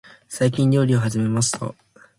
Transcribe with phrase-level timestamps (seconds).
[0.27, 1.75] 最近、料理を始めました。